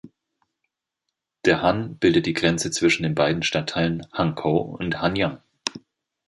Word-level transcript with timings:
Der 1.45 1.61
Han 1.61 1.95
bildet 1.99 2.25
die 2.25 2.33
Grenze 2.33 2.71
zwischen 2.71 3.03
den 3.03 3.13
beiden 3.13 3.43
Stadtteilen 3.43 4.07
Hankou 4.11 4.57
und 4.57 4.99
Hanyang. 4.99 5.43